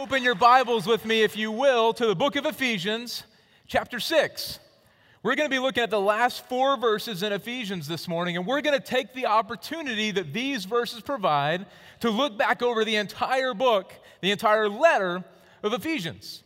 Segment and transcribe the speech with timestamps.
[0.00, 3.22] open your Bibles with me, if you will, to the book of Ephesians,
[3.66, 4.58] chapter 6.
[5.22, 8.46] We're going to be looking at the last four verses in Ephesians this morning, and
[8.46, 11.66] we're going to take the opportunity that these verses provide
[12.00, 13.92] to look back over the entire book,
[14.22, 15.22] the entire letter
[15.62, 16.44] of Ephesians.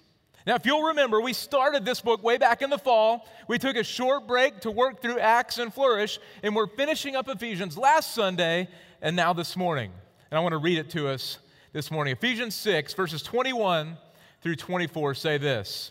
[0.48, 3.24] Now, if you'll remember, we started this book way back in the fall.
[3.46, 7.28] We took a short break to work through Acts and Flourish, and we're finishing up
[7.28, 8.66] Ephesians last Sunday
[9.00, 9.92] and now this morning.
[10.32, 11.38] And I want to read it to us
[11.74, 12.12] this morning.
[12.12, 13.98] Ephesians 6, verses 21
[14.40, 15.90] through 24 say this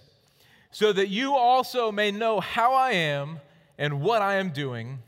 [0.71, 3.41] So that you also may know how I am
[3.77, 4.99] and what I am doing,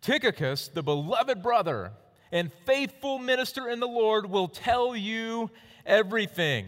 [0.00, 1.90] Tychicus, the beloved brother
[2.30, 5.50] and faithful minister in the Lord, will tell you
[5.84, 6.66] everything.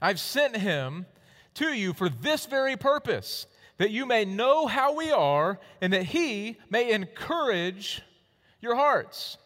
[0.00, 1.04] I've sent him
[1.54, 6.04] to you for this very purpose, that you may know how we are and that
[6.04, 8.00] he may encourage
[8.62, 9.36] your hearts.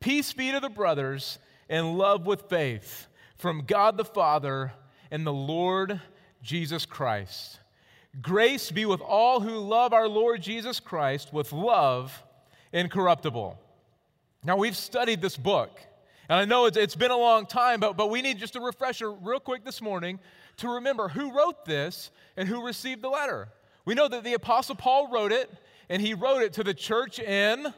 [0.00, 1.38] Peace be to the brothers
[1.70, 4.72] and love with faith from God the Father
[5.10, 6.00] and the Lord
[6.42, 7.60] Jesus Christ.
[8.20, 12.22] Grace be with all who love our Lord Jesus Christ with love
[12.72, 13.56] incorruptible.
[14.42, 15.80] Now, we've studied this book,
[16.28, 18.60] and I know it's, it's been a long time, but, but we need just a
[18.60, 20.18] refresher real quick this morning
[20.56, 23.48] to remember who wrote this and who received the letter.
[23.84, 25.50] We know that the Apostle Paul wrote it,
[25.88, 27.72] and he wrote it to the church in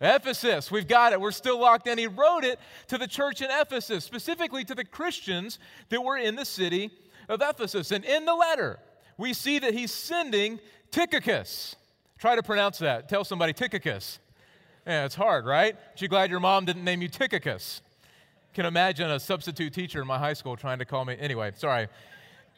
[0.00, 0.70] Ephesus.
[0.70, 1.20] We've got it.
[1.20, 1.98] We're still locked in.
[1.98, 2.58] He wrote it
[2.88, 5.58] to the church in Ephesus, specifically to the Christians
[5.88, 6.90] that were in the city
[7.28, 7.90] of Ephesus.
[7.92, 8.78] And in the letter,
[9.16, 11.76] we see that he's sending Tychicus.
[12.18, 13.08] Try to pronounce that.
[13.08, 14.18] Tell somebody Tychicus.
[14.86, 15.74] Yeah, it's hard, right?
[15.74, 17.80] Aren't you glad your mom didn't name you Tychicus?
[18.56, 21.14] can imagine a substitute teacher in my high school trying to call me.
[21.20, 21.88] Anyway, sorry.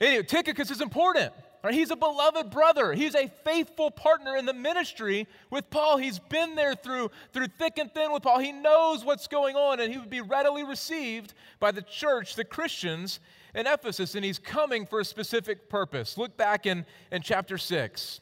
[0.00, 1.32] Anyway, Tychicus is important.
[1.62, 1.74] Right?
[1.74, 2.92] He's a beloved brother.
[2.92, 5.96] He's a faithful partner in the ministry with Paul.
[5.98, 8.38] He's been there through, through thick and thin with Paul.
[8.38, 12.44] He knows what's going on, and he would be readily received by the church, the
[12.44, 13.18] Christians
[13.54, 16.16] in Ephesus, and he's coming for a specific purpose.
[16.16, 18.20] Look back in, in chapter 6.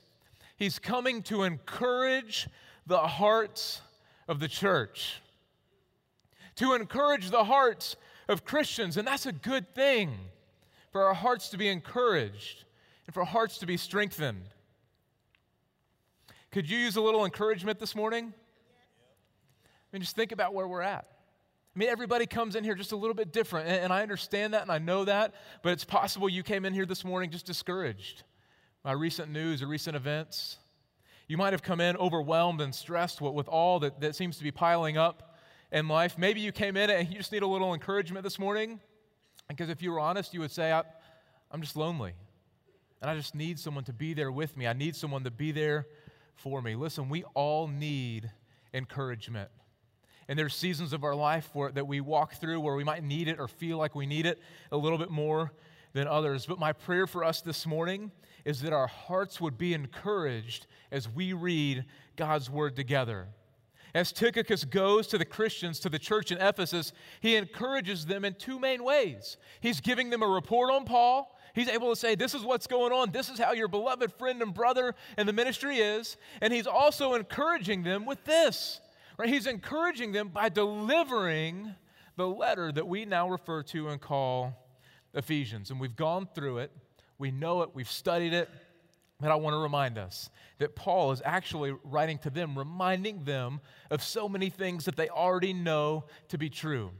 [0.56, 2.48] He's coming to encourage
[2.86, 3.82] the hearts
[4.28, 5.20] of the church
[6.56, 7.96] to encourage the hearts
[8.28, 8.96] of Christians.
[8.96, 10.12] And that's a good thing
[10.90, 12.64] for our hearts to be encouraged
[13.06, 14.44] and for hearts to be strengthened.
[16.50, 18.32] Could you use a little encouragement this morning?
[19.64, 21.06] I mean, just think about where we're at.
[21.74, 24.62] I mean, everybody comes in here just a little bit different, and, I understand that
[24.62, 28.22] and I know that, but it's possible you came in here this morning just discouraged
[28.82, 30.58] by recent news or recent events.
[31.28, 34.44] You might have come in overwhelmed and stressed with, with all that, that seems to
[34.44, 35.36] be piling up
[35.70, 36.16] in life.
[36.16, 38.80] Maybe you came in and you just need a little encouragement this morning.
[39.48, 42.14] Because if you were honest, you would say, I'm just lonely.
[43.00, 44.66] And I just need someone to be there with me.
[44.66, 45.86] I need someone to be there
[46.34, 46.74] for me.
[46.74, 48.30] Listen, we all need
[48.72, 49.50] encouragement.
[50.28, 53.28] And there's seasons of our life where, that we walk through where we might need
[53.28, 54.40] it or feel like we need it
[54.72, 55.52] a little bit more
[55.92, 56.46] than others.
[56.46, 58.10] But my prayer for us this morning
[58.44, 61.84] is that our hearts would be encouraged as we read
[62.16, 63.28] God's word together.
[63.94, 68.34] As Tychicus goes to the Christians, to the church in Ephesus, he encourages them in
[68.34, 69.36] two main ways.
[69.60, 71.35] He's giving them a report on Paul.
[71.56, 73.10] He's able to say, This is what's going on.
[73.10, 76.18] This is how your beloved friend and brother in the ministry is.
[76.42, 78.80] And he's also encouraging them with this.
[79.16, 79.30] Right?
[79.30, 81.74] He's encouraging them by delivering
[82.16, 84.52] the letter that we now refer to and call
[85.14, 85.70] Ephesians.
[85.70, 86.70] And we've gone through it,
[87.18, 88.50] we know it, we've studied it.
[89.18, 90.28] But I want to remind us
[90.58, 95.08] that Paul is actually writing to them, reminding them of so many things that they
[95.08, 96.90] already know to be true.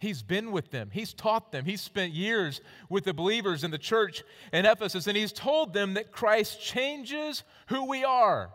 [0.00, 3.78] He's been with them, he's taught them, he's spent years with the believers in the
[3.78, 8.50] church in Ephesus, and he's told them that Christ changes who we are,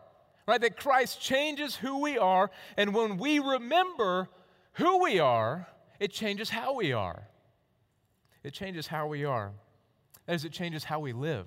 [0.47, 0.59] right?
[0.59, 4.27] That Christ changes who we are, and when we remember
[4.73, 5.67] who we are,
[5.99, 7.27] it changes how we are.
[8.43, 9.51] It changes how we are.
[10.27, 11.45] As it changes how we live.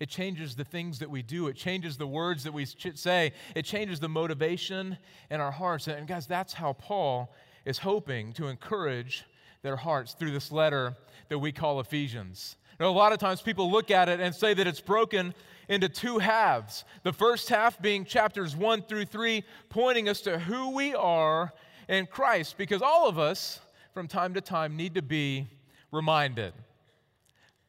[0.00, 1.46] It changes the things that we do.
[1.46, 3.32] It changes the words that we say.
[3.54, 4.98] It changes the motivation
[5.30, 5.88] in our hearts.
[5.88, 7.34] And guys, that's how Paul
[7.64, 9.24] is hoping to encourage
[9.62, 10.96] their hearts through this letter
[11.28, 12.56] that we call Ephesians.
[12.78, 15.34] Now, a lot of times people look at it and say that it's broken
[15.68, 16.84] into two halves.
[17.02, 21.52] The first half being chapters one through three, pointing us to who we are
[21.88, 23.60] in Christ, because all of us,
[23.92, 25.46] from time to time, need to be
[25.92, 26.54] reminded.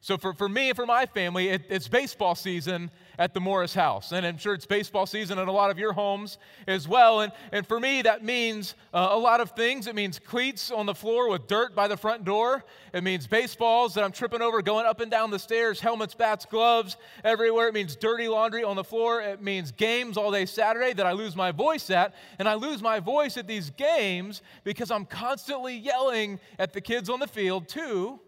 [0.00, 3.74] So for, for me and for my family, it, it's baseball season at the Morris
[3.74, 4.12] house.
[4.12, 7.20] And I'm sure it's baseball season in a lot of your homes as well.
[7.20, 9.86] And, and for me, that means uh, a lot of things.
[9.86, 12.64] It means cleats on the floor with dirt by the front door.
[12.92, 16.44] It means baseballs that I'm tripping over going up and down the stairs, helmets, bats,
[16.44, 17.68] gloves everywhere.
[17.68, 19.20] It means dirty laundry on the floor.
[19.20, 22.14] It means games all day Saturday that I lose my voice at.
[22.38, 27.08] And I lose my voice at these games because I'm constantly yelling at the kids
[27.08, 28.20] on the field, to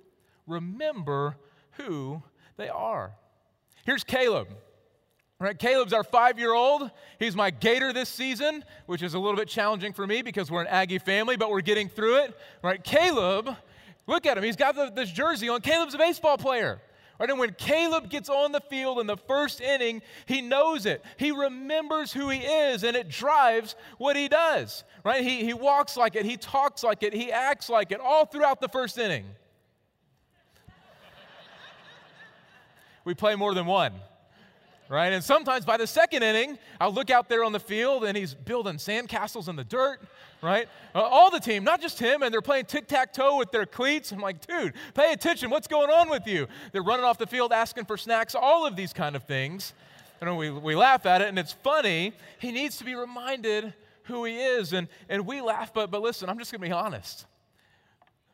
[0.46, 1.36] remember
[1.72, 2.22] who
[2.56, 3.12] they are.
[3.84, 4.48] Here's Caleb.
[5.40, 6.90] Right, Caleb's our five year old.
[7.18, 10.60] He's my gator this season, which is a little bit challenging for me because we're
[10.60, 12.38] an Aggie family, but we're getting through it.
[12.62, 13.50] Right, Caleb,
[14.06, 14.44] look at him.
[14.44, 15.60] He's got the, this jersey on.
[15.60, 16.80] Caleb's a baseball player.
[17.18, 21.04] Right, and when Caleb gets on the field in the first inning, he knows it.
[21.16, 24.84] He remembers who he is, and it drives what he does.
[25.04, 25.22] Right?
[25.22, 28.60] He, he walks like it, he talks like it, he acts like it all throughout
[28.60, 29.26] the first inning.
[33.04, 33.94] we play more than one
[34.88, 35.12] right?
[35.12, 38.34] And sometimes by the second inning, I'll look out there on the field and he's
[38.34, 40.00] building sandcastles in the dirt,
[40.42, 40.68] right?
[40.94, 43.66] Uh, all the team, not just him, and they're playing tic tac toe with their
[43.66, 44.12] cleats.
[44.12, 45.50] I'm like, dude, pay attention.
[45.50, 46.46] What's going on with you?
[46.72, 49.72] They're running off the field asking for snacks, all of these kind of things.
[50.20, 52.12] And we, we laugh at it, and it's funny.
[52.38, 54.72] He needs to be reminded who he is.
[54.72, 57.26] And, and we laugh, but, but listen, I'm just going to be honest.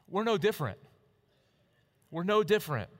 [0.08, 0.79] We're no different.
[2.11, 2.91] We're no different.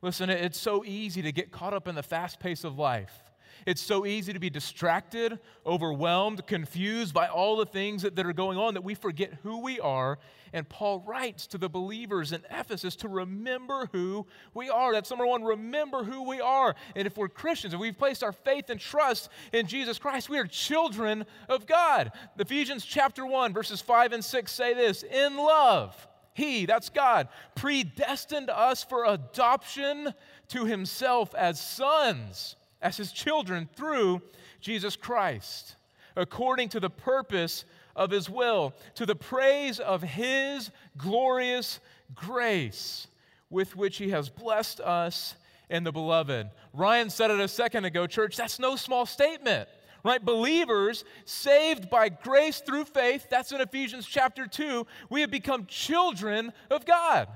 [0.00, 3.28] Listen, it's so easy to get caught up in the fast pace of life.
[3.66, 8.32] It's so easy to be distracted, overwhelmed, confused by all the things that, that are
[8.32, 10.18] going on that we forget who we are.
[10.52, 14.92] And Paul writes to the believers in Ephesus to remember who we are.
[14.92, 16.74] That's number one, remember who we are.
[16.94, 20.38] And if we're Christians, if we've placed our faith and trust in Jesus Christ, we
[20.38, 22.12] are children of God.
[22.38, 26.08] Ephesians chapter 1, verses 5 and 6 say this In love,
[26.38, 27.26] he, that's God,
[27.56, 30.14] predestined us for adoption
[30.50, 34.22] to Himself as sons, as His children through
[34.60, 35.74] Jesus Christ,
[36.14, 37.64] according to the purpose
[37.96, 41.80] of His will, to the praise of His glorious
[42.14, 43.08] grace
[43.50, 45.34] with which He has blessed us
[45.68, 46.50] in the beloved.
[46.72, 49.68] Ryan said it a second ago, church, that's no small statement
[50.04, 50.24] right?
[50.24, 56.52] Believers saved by grace through faith, that's in Ephesians chapter 2, we have become children
[56.70, 57.28] of God.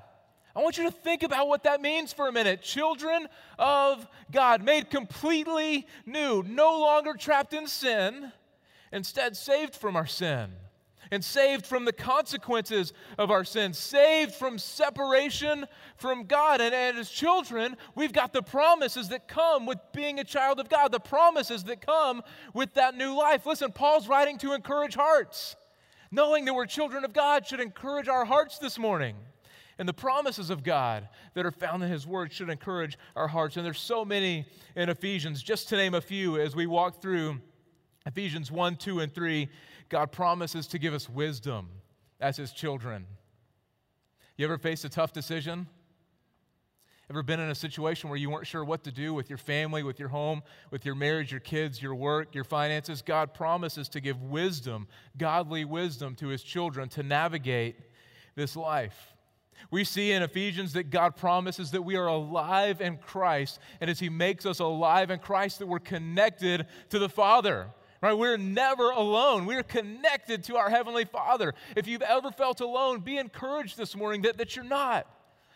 [0.54, 2.60] I want you to think about what that means for a minute.
[2.62, 3.26] Children
[3.58, 8.32] of God, made completely new, no longer trapped in sin,
[8.92, 10.52] instead saved from our sin
[11.12, 16.62] and saved from the consequences of our sins, saved from separation from God.
[16.62, 20.70] And, and as children, we've got the promises that come with being a child of
[20.70, 22.22] God, the promises that come
[22.54, 23.44] with that new life.
[23.44, 25.54] Listen, Paul's writing to encourage hearts.
[26.10, 29.14] Knowing that we're children of God should encourage our hearts this morning.
[29.78, 33.58] And the promises of God that are found in His Word should encourage our hearts.
[33.58, 37.38] And there's so many in Ephesians, just to name a few as we walk through
[38.06, 39.48] Ephesians 1, 2, and 3.
[39.92, 41.68] God promises to give us wisdom
[42.18, 43.06] as His children.
[44.38, 45.66] You ever faced a tough decision?
[47.10, 49.82] Ever been in a situation where you weren't sure what to do with your family,
[49.82, 53.02] with your home, with your marriage, your kids, your work, your finances?
[53.02, 57.76] God promises to give wisdom, godly wisdom to His children to navigate
[58.34, 59.12] this life.
[59.70, 64.00] We see in Ephesians that God promises that we are alive in Christ, and as
[64.00, 67.68] He makes us alive in Christ, that we're connected to the Father.
[68.02, 68.12] Right?
[68.12, 69.46] We're never alone.
[69.46, 71.54] We're connected to our Heavenly Father.
[71.76, 75.06] If you've ever felt alone, be encouraged this morning that, that you're not.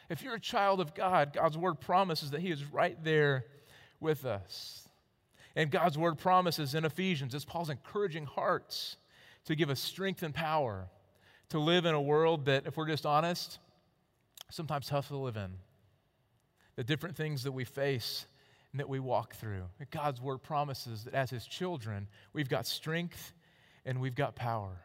[0.09, 3.47] If you're a child of God, God's Word promises that He is right there
[3.99, 4.89] with us.
[5.57, 8.97] And God's Word promises in Ephesians, as Paul's encouraging hearts
[9.47, 10.87] to give us strength and power
[11.49, 13.59] to live in a world that, if we're just honest,
[14.51, 15.51] sometimes tough to live in.
[16.77, 18.27] The different things that we face
[18.79, 19.65] that we walk through.
[19.91, 23.33] God's word promises that as his children, we've got strength
[23.85, 24.83] and we've got power.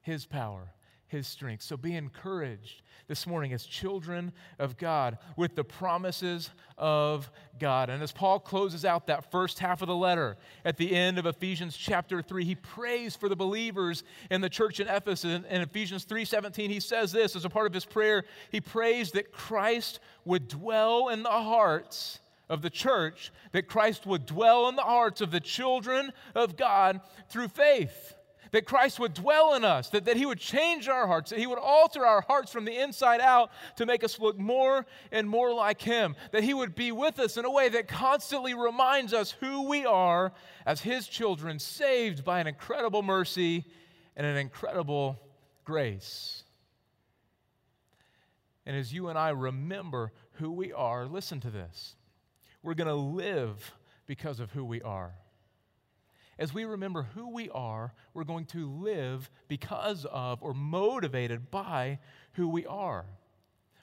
[0.00, 0.72] His power,
[1.08, 1.62] his strength.
[1.62, 7.90] So be encouraged this morning as children of God with the promises of God.
[7.90, 11.26] And as Paul closes out that first half of the letter at the end of
[11.26, 15.44] Ephesians chapter 3, he prays for the believers in the church in Ephesus.
[15.48, 19.32] In Ephesians 3:17, he says this as a part of his prayer, he prays that
[19.32, 24.82] Christ would dwell in the hearts of the church that Christ would dwell in the
[24.82, 28.14] hearts of the children of God through faith.
[28.52, 31.48] That Christ would dwell in us, that, that He would change our hearts, that He
[31.48, 35.52] would alter our hearts from the inside out to make us look more and more
[35.52, 39.32] like Him, that He would be with us in a way that constantly reminds us
[39.32, 40.32] who we are
[40.64, 43.64] as His children, saved by an incredible mercy
[44.16, 45.18] and an incredible
[45.64, 46.44] grace.
[48.64, 51.96] And as you and I remember who we are, listen to this.
[52.66, 53.76] We're going to live
[54.08, 55.14] because of who we are.
[56.36, 62.00] As we remember who we are, we're going to live because of or motivated by
[62.32, 63.06] who we are.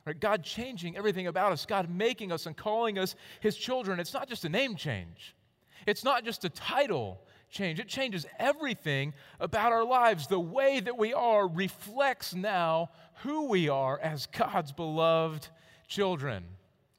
[0.05, 0.19] Right?
[0.19, 4.01] God changing everything about us, God making us and calling us His children.
[4.01, 5.33] It's not just a name change,
[5.87, 7.79] it's not just a title change.
[7.79, 10.27] It changes everything about our lives.
[10.27, 12.89] The way that we are reflects now
[13.21, 15.47] who we are as God's beloved
[15.87, 16.43] children.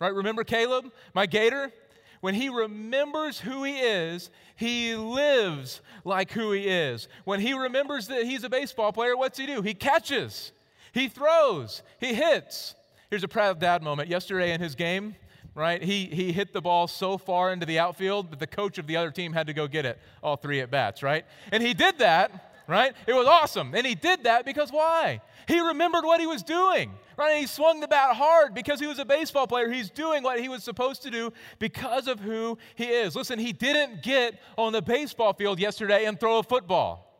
[0.00, 0.14] Right?
[0.14, 1.72] Remember Caleb, my gator?
[2.20, 7.06] When he remembers who he is, he lives like who he is.
[7.24, 9.60] When he remembers that he's a baseball player, what's he do?
[9.60, 10.52] He catches,
[10.92, 12.74] he throws, he hits.
[13.10, 14.08] Here's a proud dad moment.
[14.08, 15.16] Yesterday in his game,
[15.54, 18.86] right, he, he hit the ball so far into the outfield that the coach of
[18.86, 21.26] the other team had to go get it, all three at bats, right?
[21.52, 22.94] And he did that right?
[23.06, 23.74] It was awesome.
[23.74, 25.20] And he did that because why?
[25.46, 27.40] He remembered what he was doing, right?
[27.40, 29.70] He swung the bat hard because he was a baseball player.
[29.70, 33.16] He's doing what he was supposed to do because of who he is.
[33.16, 37.10] Listen, he didn't get on the baseball field yesterday and throw a football.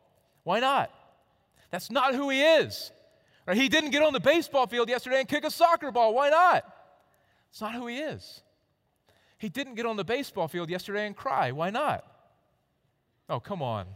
[0.43, 0.91] Why not?
[1.71, 2.93] That's not who he is.
[3.47, 3.57] Right?
[3.57, 6.15] He didn't get on the baseball field yesterday and kick a soccer ball.
[6.15, 6.65] Why not?
[7.51, 8.43] It's not who he is.
[9.39, 11.53] He didn't get on the baseball field yesterday and cry.
[11.53, 12.05] Why not?
[13.29, 13.87] Oh, come on.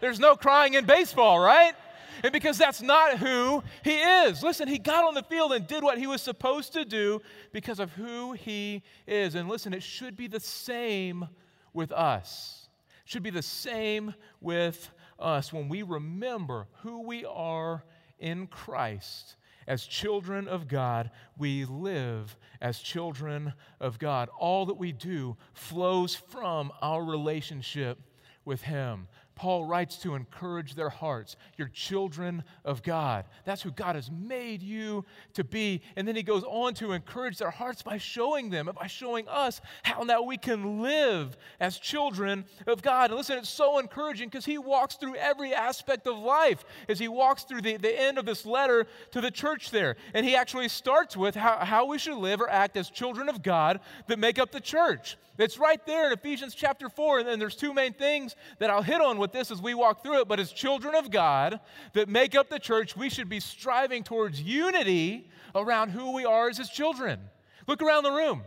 [0.00, 1.74] There's no crying in baseball, right?
[2.22, 4.42] And because that's not who he is.
[4.42, 7.20] Listen, he got on the field and did what he was supposed to do
[7.52, 9.34] because of who he is.
[9.34, 11.28] And listen, it should be the same
[11.72, 12.68] with us.
[13.04, 17.84] It should be the same with us when we remember who we are
[18.18, 19.36] in Christ.
[19.66, 24.28] As children of God, we live as children of God.
[24.38, 27.98] All that we do flows from our relationship
[28.44, 29.06] with Him.
[29.42, 31.34] Paul writes to encourage their hearts.
[31.56, 33.24] You're children of God.
[33.44, 35.82] That's who God has made you to be.
[35.96, 39.60] And then he goes on to encourage their hearts by showing them, by showing us
[39.82, 43.10] how now we can live as children of God.
[43.10, 47.08] And listen, it's so encouraging because he walks through every aspect of life as he
[47.08, 49.96] walks through the, the end of this letter to the church there.
[50.14, 53.42] And he actually starts with how, how we should live or act as children of
[53.42, 55.16] God that make up the church.
[55.38, 57.20] It's right there in Ephesians chapter 4.
[57.20, 60.02] And then there's two main things that I'll hit on with this as we walk
[60.02, 60.28] through it.
[60.28, 61.60] But as children of God
[61.92, 66.48] that make up the church, we should be striving towards unity around who we are
[66.48, 67.20] as his children.
[67.66, 68.42] Look around the room.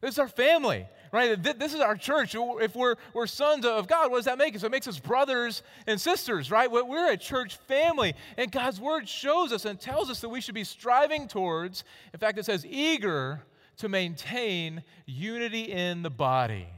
[0.00, 1.42] This is our family, right?
[1.42, 2.34] This is our church.
[2.36, 4.62] If we're, we're sons of God, what does that make us?
[4.62, 6.70] It makes us brothers and sisters, right?
[6.70, 8.14] We're a church family.
[8.36, 12.20] And God's word shows us and tells us that we should be striving towards, in
[12.20, 13.44] fact, it says, eager
[13.78, 16.68] to maintain unity in the body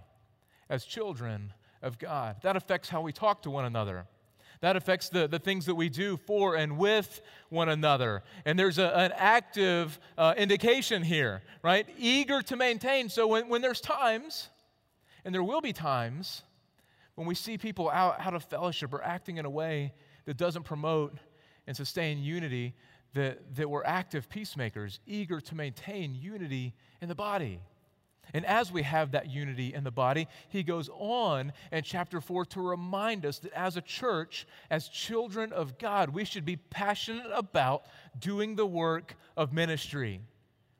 [0.68, 2.36] as children of God.
[2.42, 4.06] That affects how we talk to one another.
[4.60, 8.22] That affects the, the things that we do for and with one another.
[8.44, 11.86] And there's a, an active uh, indication here, right?
[11.98, 13.08] Eager to maintain.
[13.08, 14.48] So when, when there's times,
[15.24, 16.42] and there will be times,
[17.16, 19.92] when we see people out, out of fellowship or acting in a way
[20.24, 21.14] that doesn't promote
[21.66, 22.74] and sustain unity,
[23.14, 27.60] that, that we're active peacemakers, eager to maintain unity in the body.
[28.34, 32.44] And as we have that unity in the body, he goes on in chapter 4
[32.46, 37.30] to remind us that as a church, as children of God, we should be passionate
[37.32, 37.84] about
[38.18, 40.20] doing the work of ministry.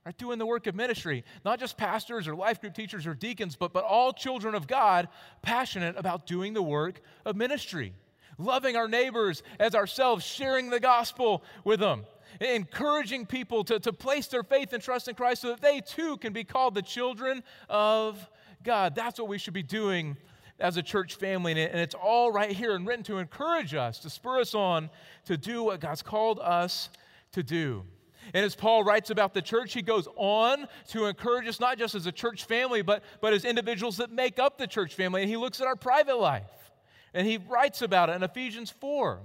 [0.05, 0.17] Right?
[0.17, 1.25] Doing the work of ministry.
[1.45, 5.09] Not just pastors or life group teachers or deacons, but, but all children of God
[5.43, 7.93] passionate about doing the work of ministry.
[8.39, 12.05] Loving our neighbors as ourselves, sharing the gospel with them
[12.41, 16.17] encouraging people to, to place their faith and trust in Christ so that they too
[16.19, 18.29] can be called the children of
[18.63, 18.95] God.
[18.95, 20.17] That's what we should be doing
[20.59, 21.53] as a church family.
[21.53, 24.91] And it's all right here and written to encourage us, to spur us on
[25.27, 26.89] to do what God's called us
[27.33, 27.85] to do.
[28.35, 31.95] And as Paul writes about the church, he goes on to encourage us not just
[31.95, 35.23] as a church family, but, but as individuals that make up the church family.
[35.23, 36.71] And he looks at our private life.
[37.15, 39.21] And he writes about it in Ephesians 4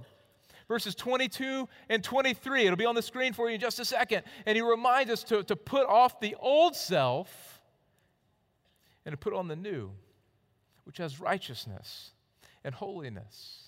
[0.71, 2.63] verses 22 and 23.
[2.63, 4.23] It'll be on the screen for you in just a second.
[4.45, 7.61] And he reminds us to, to put off the old self
[9.05, 9.91] and to put on the new,
[10.85, 12.11] which has righteousness
[12.63, 13.65] and holiness.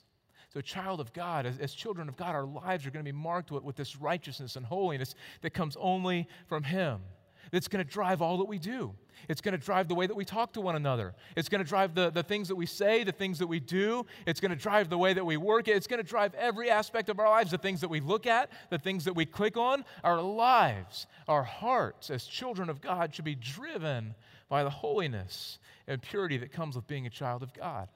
[0.53, 3.17] So, child of God, as, as children of God, our lives are going to be
[3.17, 7.01] marked with, with this righteousness and holiness that comes only from Him
[7.53, 8.95] that's going to drive all that we do.
[9.29, 11.13] It's going to drive the way that we talk to one another.
[11.37, 14.07] It's going to drive the, the things that we say, the things that we do.
[14.25, 15.67] It's going to drive the way that we work.
[15.67, 18.49] It's going to drive every aspect of our lives, the things that we look at,
[18.71, 19.85] the things that we click on.
[20.03, 24.15] Our lives, our hearts as children of God should be driven
[24.49, 27.87] by the holiness and purity that comes with being a child of God.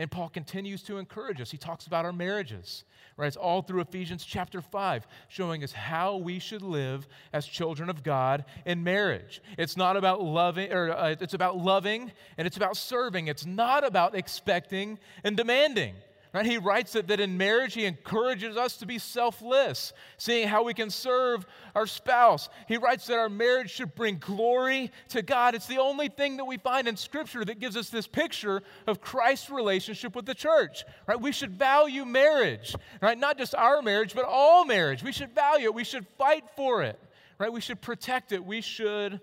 [0.00, 1.50] And Paul continues to encourage us.
[1.50, 2.84] He talks about our marriages,
[3.18, 3.26] right?
[3.26, 8.02] It's all through Ephesians chapter 5, showing us how we should live as children of
[8.02, 9.42] God in marriage.
[9.58, 13.28] It's not about loving, or uh, it's about loving and it's about serving.
[13.28, 15.96] It's not about expecting and demanding.
[16.32, 16.46] Right?
[16.46, 20.74] He writes that, that in marriage, he encourages us to be selfless, seeing how we
[20.74, 21.44] can serve
[21.74, 22.48] our spouse.
[22.68, 25.56] He writes that our marriage should bring glory to God.
[25.56, 29.00] It's the only thing that we find in Scripture that gives us this picture of
[29.00, 30.84] Christ's relationship with the church.
[31.08, 31.20] Right?
[31.20, 33.18] We should value marriage, right?
[33.18, 35.02] Not just our marriage, but all marriage.
[35.02, 35.74] We should value it.
[35.74, 37.00] We should fight for it.
[37.38, 37.52] right?
[37.52, 39.20] We should protect it, we should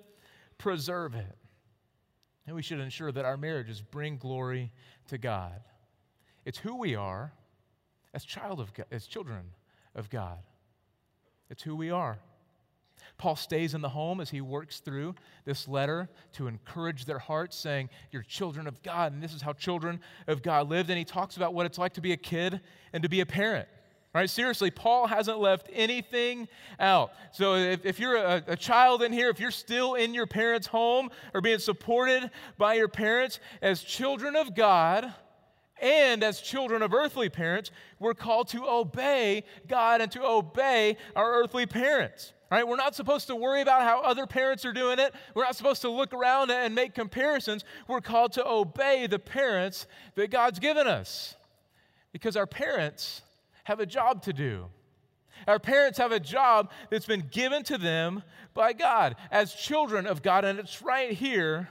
[0.57, 1.37] preserve it.
[2.47, 4.71] And we should ensure that our marriages bring glory
[5.07, 5.61] to God.
[6.47, 7.33] It's who we are
[8.13, 9.51] as, child of God, as children
[9.93, 10.37] of God.
[11.49, 12.19] It's who we are.
[13.17, 17.57] Paul stays in the home as he works through this letter to encourage their hearts,
[17.57, 20.89] saying, You're children of God, and this is how children of God lived.
[20.89, 22.61] And he talks about what it's like to be a kid
[22.93, 23.67] and to be a parent.
[24.15, 24.29] Right?
[24.29, 26.47] Seriously, Paul hasn't left anything
[26.79, 27.11] out.
[27.33, 30.67] So if, if you're a, a, child in here, if you're still in your parents'
[30.67, 35.13] home or being supported by your parents, as children of God
[35.81, 41.33] and as children of earthly parents, we're called to obey God and to obey our
[41.41, 42.33] earthly parents.
[42.49, 42.65] Right?
[42.65, 45.13] We're not supposed to worry about how other parents are doing it.
[45.33, 47.65] We're not supposed to look around and make comparisons.
[47.89, 51.35] We're called to obey the parents that God's given us.
[52.13, 53.21] Because our parents
[53.65, 54.67] have a job to do.
[55.45, 60.23] Our parents have a job that's been given to them by God as children of
[60.23, 61.69] God, and it's right here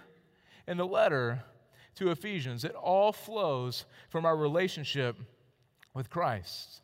[0.69, 1.43] in the letter
[1.97, 2.65] to Ephesians.
[2.65, 5.17] It all flows from our relationship
[5.95, 6.83] with Christ.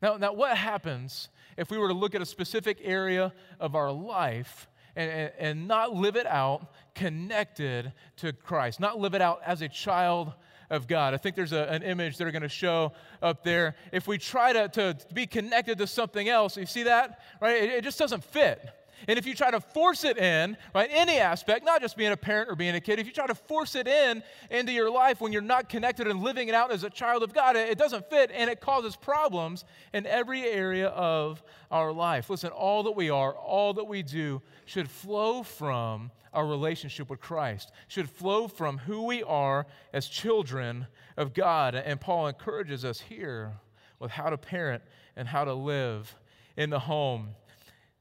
[0.00, 3.90] Now, now what happens if we were to look at a specific area of our
[3.90, 9.40] life and, and, and not live it out connected to Christ, not live it out
[9.44, 10.32] as a child
[10.70, 11.14] of God.
[11.14, 12.92] I think there's a, an image they're going to show
[13.22, 13.74] up there.
[13.92, 17.20] If we try to, to be connected to something else, you see that?
[17.40, 17.62] Right?
[17.62, 18.60] It, it just doesn't fit.
[19.06, 22.16] And if you try to force it in, right, any aspect, not just being a
[22.16, 25.20] parent or being a kid, if you try to force it in into your life
[25.20, 27.78] when you're not connected and living it out as a child of God, it, it
[27.78, 32.30] doesn't fit and it causes problems in every area of our life.
[32.30, 37.20] Listen, all that we are, all that we do should flow from our relationship with
[37.20, 40.86] Christ, should flow from who we are as children
[41.16, 41.74] of God.
[41.74, 43.52] And Paul encourages us here
[43.98, 44.82] with how to parent
[45.16, 46.14] and how to live
[46.56, 47.30] in the home.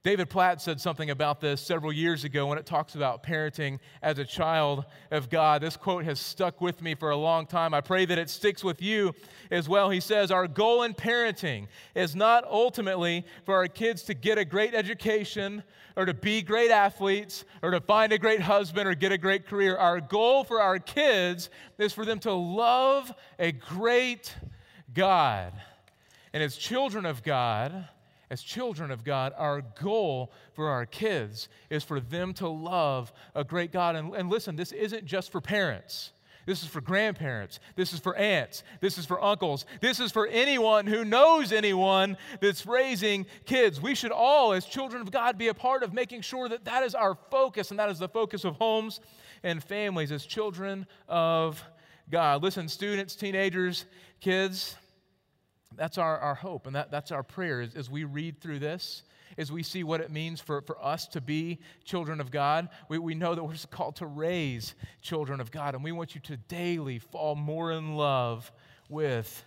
[0.03, 4.19] David Platt said something about this several years ago when it talks about parenting as
[4.19, 5.61] a child of God.
[5.61, 7.73] This quote has stuck with me for a long time.
[7.73, 9.13] I pray that it sticks with you
[9.51, 9.89] as well.
[9.89, 14.45] He says, Our goal in parenting is not ultimately for our kids to get a
[14.45, 15.63] great education
[15.97, 19.45] or to be great athletes or to find a great husband or get a great
[19.45, 19.75] career.
[19.75, 24.33] Our goal for our kids is for them to love a great
[24.93, 25.51] God.
[26.33, 27.89] And as children of God,
[28.29, 33.43] as children of God, our goal for our kids is for them to love a
[33.43, 33.95] great God.
[33.95, 36.11] And, and, listen, this isn't just for parents.
[36.45, 37.59] This is for grandparents.
[37.75, 38.63] This is for aunts.
[38.79, 39.65] This is for uncles.
[39.81, 43.81] This is for anyone who knows anyone that's raising kids.
[43.81, 46.83] We should all, as children of God, be a part of making sure that that
[46.83, 49.01] is our focus and that is the focus of homes
[49.43, 51.61] and families as children of
[52.09, 52.41] God.
[52.41, 53.85] Listen, students, teenagers,
[54.21, 54.77] kids,
[55.75, 59.03] that's our, our hope, and that, that's our prayer as, we read through this,
[59.37, 62.69] as we see what it means for, for us to be children of God.
[62.89, 66.21] We, we know that we're called to raise children of God, and we want you
[66.21, 68.51] to daily fall more in love
[68.89, 69.43] with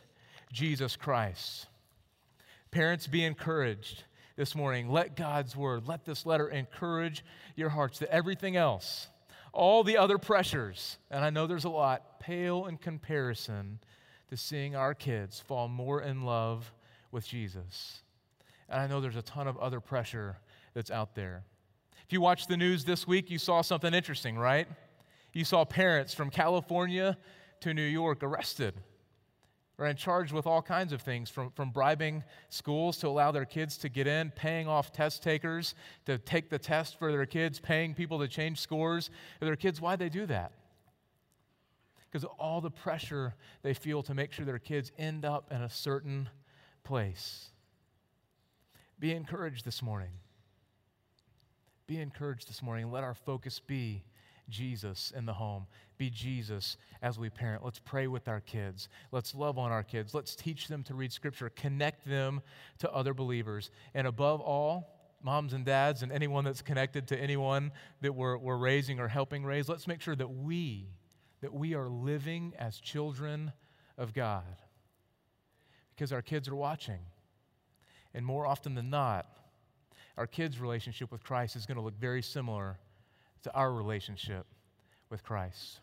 [0.52, 1.66] Jesus Christ.
[2.70, 4.04] Parents, be encouraged
[4.36, 4.88] this morning.
[4.88, 7.24] Let God's word, let this letter encourage
[7.56, 9.08] your hearts that everything else,
[9.52, 13.80] all the other pressures, and I know there's a lot, pale in comparison
[14.30, 16.72] to seeing our kids fall more in love
[17.12, 18.02] with Jesus.
[18.68, 20.38] And I know there's a ton of other pressure
[20.72, 21.42] that's out there.
[22.06, 24.68] If you watched the news this week, you saw something interesting, right?
[25.32, 27.16] You saw parents from California
[27.60, 28.74] to New York arrested
[29.78, 33.46] or in charged with all kinds of things from, from bribing schools to allow their
[33.46, 37.58] kids to get in, paying off test takers to take the test for their kids,
[37.58, 39.80] paying people to change scores for their kids.
[39.80, 40.52] Why'd they do that?
[42.10, 45.62] Because of all the pressure they feel to make sure their kids end up in
[45.62, 46.28] a certain
[46.82, 47.50] place.
[48.98, 50.10] Be encouraged this morning.
[51.86, 52.90] Be encouraged this morning.
[52.90, 54.04] Let our focus be
[54.48, 55.66] Jesus in the home.
[55.96, 57.64] Be Jesus as we parent.
[57.64, 58.88] Let's pray with our kids.
[59.12, 60.12] Let's love on our kids.
[60.12, 62.42] Let's teach them to read Scripture, connect them
[62.78, 63.70] to other believers.
[63.94, 68.56] And above all, moms and dads and anyone that's connected to anyone that we're, we're
[68.56, 70.88] raising or helping raise, let's make sure that we
[71.40, 73.52] that we are living as children
[73.96, 74.44] of God
[75.94, 77.00] because our kids are watching.
[78.14, 79.26] And more often than not,
[80.16, 82.78] our kids' relationship with Christ is going to look very similar
[83.42, 84.46] to our relationship
[85.08, 85.80] with Christ.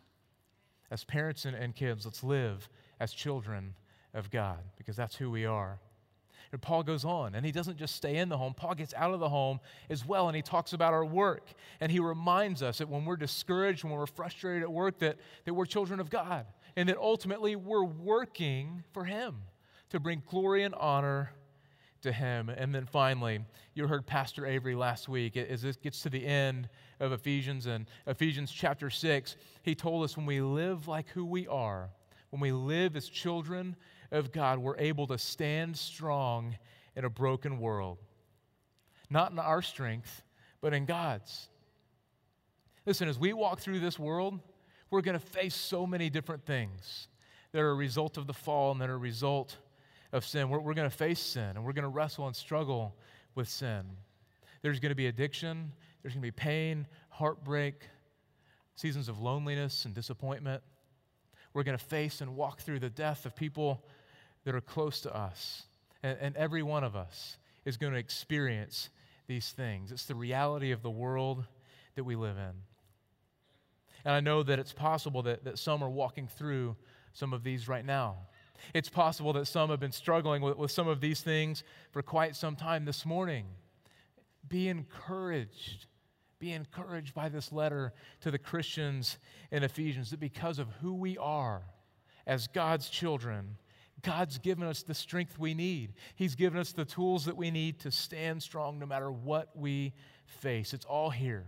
[0.91, 3.74] As parents and, and kids, let's live as children
[4.13, 5.80] of God because that's who we are.
[6.52, 8.54] And Paul goes on, and he doesn't just stay in the home.
[8.54, 11.50] Paul gets out of the home as well, and he talks about our work.
[11.80, 15.54] And he reminds us that when we're discouraged, when we're frustrated at work, that, that
[15.54, 19.36] we're children of God, and that ultimately we're working for him
[19.90, 21.32] to bring glory and honor
[22.02, 22.50] to Him.
[22.50, 23.40] And then finally,
[23.74, 27.88] you heard Pastor Avery last week as this gets to the end of Ephesians and
[28.06, 29.36] Ephesians chapter 6.
[29.64, 31.90] He told us when we live like who we are,
[32.30, 33.76] when we live as children
[34.12, 36.56] of God, we're able to stand strong
[36.96, 37.98] in a broken world.
[39.10, 40.24] Not in our strength,
[40.62, 41.50] but in God's.
[42.86, 44.39] Listen, as we walk through this world,
[44.89, 47.08] we're going to face so many different things
[47.52, 49.58] that are a result of the fall and that are a result
[50.12, 50.50] of sin.
[50.50, 52.96] We're, we're going to face sin and we're going to wrestle and struggle
[53.36, 53.84] with sin.
[54.62, 57.84] There's going to be addiction, there's going to be pain, heartbreak,
[58.76, 60.63] seasons of loneliness and disappointment.
[61.54, 63.86] We're going to face and walk through the death of people
[64.48, 65.64] that are close to us.
[66.02, 68.88] And, and every one of us is going to experience
[69.28, 69.92] these things.
[69.92, 71.44] It's the reality of the world
[71.96, 72.54] that we live in.
[74.06, 76.78] And I know that it's possible that, that some are walking through
[77.12, 78.20] some of these right now.
[78.74, 82.34] It's possible that some have been struggling with, with some of these things for quite
[82.34, 83.48] some time this morning.
[84.48, 85.88] Be encouraged.
[86.40, 89.18] Be encouraged by this letter to the Christians
[89.52, 91.64] in Ephesians that because of who we are
[92.26, 93.58] as God's children,
[94.04, 95.94] God's given us the strength we need.
[96.16, 99.94] He's given us the tools that we need to stand strong no matter what we
[100.26, 100.74] face.
[100.74, 101.46] It's all here.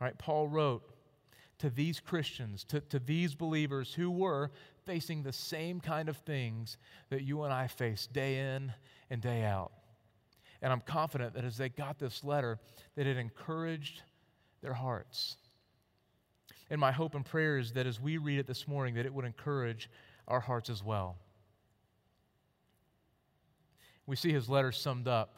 [0.00, 0.16] Right?
[0.18, 0.82] Paul wrote
[1.58, 4.50] to these Christians, to, to these believers who were
[4.84, 6.76] facing the same kind of things
[7.10, 8.72] that you and I face day in
[9.08, 9.72] and day out.
[10.60, 12.58] And I'm confident that as they got this letter,
[12.96, 14.02] that it encouraged
[14.62, 15.36] their hearts.
[16.70, 19.14] And my hope and prayer is that as we read it this morning, that it
[19.14, 19.88] would encourage
[20.26, 21.16] our hearts as well.
[24.06, 25.34] We see his letter summed up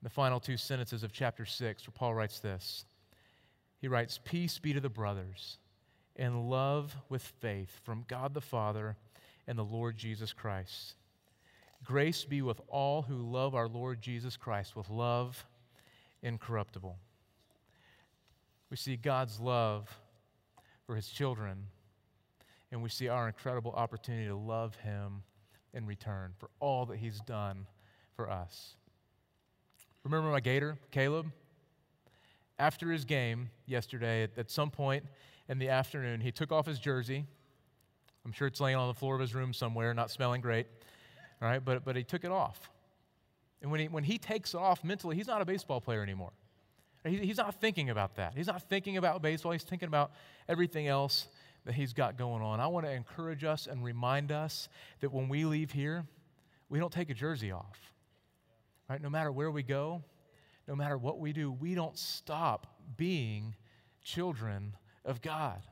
[0.00, 2.84] in the final two sentences of chapter 6, where Paul writes this.
[3.80, 5.58] He writes, Peace be to the brothers
[6.16, 8.96] and love with faith from God the Father
[9.46, 10.94] and the Lord Jesus Christ.
[11.84, 15.44] Grace be with all who love our Lord Jesus Christ with love
[16.22, 16.96] incorruptible.
[18.70, 19.94] We see God's love
[20.86, 21.66] for his children,
[22.72, 25.22] and we see our incredible opportunity to love him
[25.74, 27.66] in return for all that he's done
[28.14, 28.76] for us.
[30.04, 31.30] Remember my gator, Caleb?
[32.58, 35.04] After his game yesterday, at, some point
[35.48, 37.26] in the afternoon, he took off his jersey.
[38.24, 40.66] I'm sure it's laying on the floor of his room somewhere, not smelling great.
[41.42, 42.70] All right, but, but he took it off.
[43.60, 46.32] And when he, when he takes it off mentally, he's not a baseball player anymore.
[47.06, 48.34] He's not thinking about that.
[48.34, 49.52] He's not thinking about baseball.
[49.52, 50.12] He's thinking about
[50.48, 51.26] everything else
[51.64, 52.60] that he's got going on.
[52.60, 54.68] I want to encourage us and remind us
[55.00, 56.04] that when we leave here,
[56.68, 57.92] we don't take a jersey off.
[58.88, 59.00] Right?
[59.00, 60.02] No matter where we go,
[60.68, 63.54] no matter what we do, we don't stop being
[64.02, 65.62] children of God.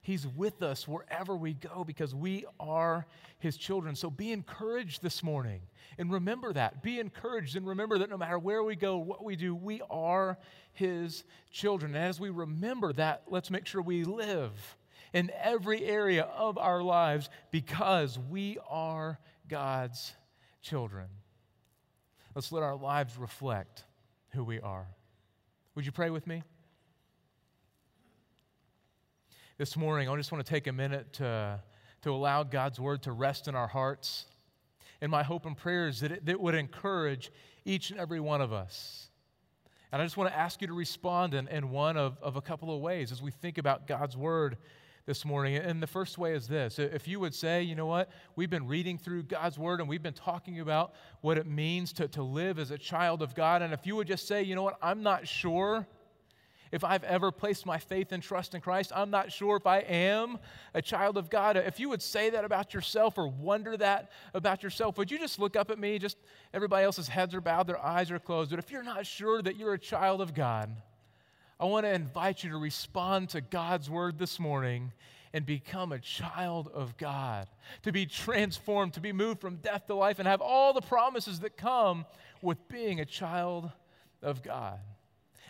[0.00, 3.06] He's with us wherever we go because we are
[3.40, 3.96] His children.
[3.96, 5.62] So be encouraged this morning
[5.98, 6.80] and remember that.
[6.80, 10.38] Be encouraged and remember that no matter where we go, what we do, we are
[10.74, 11.94] His children.
[11.96, 14.76] And as we remember that, let's make sure we live
[15.12, 20.12] in every area of our lives because we are God's
[20.62, 21.06] children.
[22.34, 23.84] Let's let our lives reflect
[24.30, 24.86] who we are.
[25.74, 26.42] Would you pray with me?
[29.58, 31.58] this morning, I just want to take a minute to,
[32.02, 34.26] to allow God's word to rest in our hearts.
[35.00, 37.30] And my hope and prayer is that it, that it would encourage
[37.64, 39.08] each and every one of us.
[39.92, 42.42] And I just want to ask you to respond in, in one of, of a
[42.42, 44.58] couple of ways as we think about God's word
[45.06, 45.56] this morning.
[45.56, 48.66] And the first way is this if you would say, you know what, we've been
[48.66, 52.58] reading through God's word and we've been talking about what it means to, to live
[52.58, 53.62] as a child of God.
[53.62, 55.86] And if you would just say, you know what, I'm not sure
[56.72, 58.90] if I've ever placed my faith and trust in Christ.
[58.94, 60.38] I'm not sure if I am
[60.74, 61.56] a child of God.
[61.56, 65.38] If you would say that about yourself or wonder that about yourself, would you just
[65.38, 66.00] look up at me?
[66.00, 66.18] Just
[66.52, 68.50] everybody else's heads are bowed, their eyes are closed.
[68.50, 70.74] But if you're not sure that you're a child of God,
[71.58, 74.92] I want to invite you to respond to God's word this morning
[75.32, 77.48] and become a child of God,
[77.82, 81.40] to be transformed, to be moved from death to life, and have all the promises
[81.40, 82.04] that come
[82.42, 83.70] with being a child
[84.22, 84.78] of God.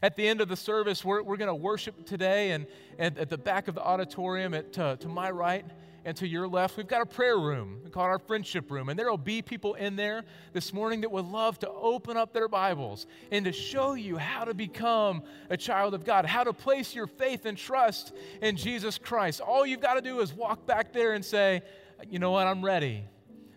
[0.00, 2.66] At the end of the service, we're, we're going to worship today, and,
[2.98, 5.64] and at the back of the auditorium, at, uh, to my right
[6.06, 8.88] and to your left, we've got a prayer room called our friendship room.
[8.88, 12.32] And there will be people in there this morning that would love to open up
[12.32, 16.52] their Bibles and to show you how to become a child of God, how to
[16.52, 19.40] place your faith and trust in Jesus Christ.
[19.40, 21.62] All you've got to do is walk back there and say,
[22.08, 23.02] you know what, I'm ready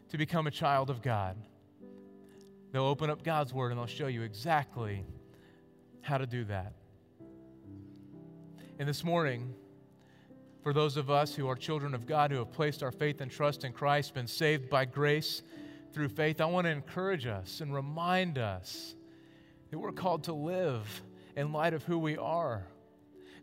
[0.10, 1.38] to become a child of God.
[2.72, 5.06] They'll open up God's Word and they'll show you exactly
[6.02, 6.74] how to do that.
[8.80, 9.54] And this morning,
[10.62, 13.32] for those of us who are children of God, who have placed our faith and
[13.32, 15.42] trust in Christ, been saved by grace
[15.94, 18.96] through faith, I want to encourage us and remind us
[19.72, 21.02] that we're called to live
[21.36, 22.66] in light of who we are.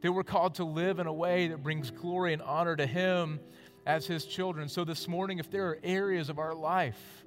[0.02, 3.40] That we're called to live in a way that brings glory and honor to Him
[3.86, 4.68] as His children.
[4.68, 7.24] So, this morning, if there are areas of our life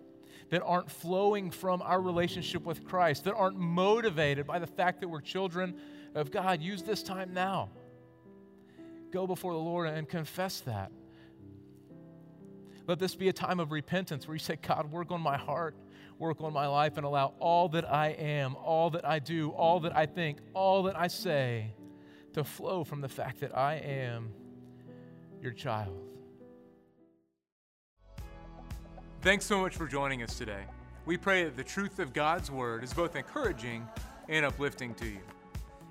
[0.51, 5.07] that aren't flowing from our relationship with Christ, that aren't motivated by the fact that
[5.07, 5.75] we're children
[6.13, 7.69] of God, use this time now.
[9.11, 10.91] Go before the Lord and confess that.
[12.87, 15.75] Let this be a time of repentance where you say, God, work on my heart,
[16.17, 19.79] work on my life, and allow all that I am, all that I do, all
[19.81, 21.75] that I think, all that I say
[22.33, 24.33] to flow from the fact that I am
[25.41, 25.95] your child.
[29.21, 30.63] Thanks so much for joining us today.
[31.05, 33.87] We pray that the truth of God's Word is both encouraging
[34.29, 35.19] and uplifting to you.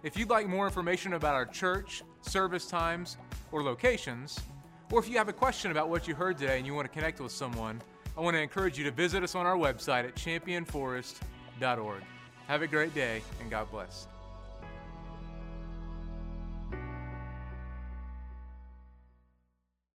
[0.05, 3.17] If you'd like more information about our church, service times,
[3.51, 4.39] or locations,
[4.93, 6.93] or if you have a question about what you heard today and you want to
[6.93, 7.83] connect with someone,
[8.17, 12.03] I want to encourage you to visit us on our website at championforest.org.
[12.47, 14.07] Have a great day and God bless.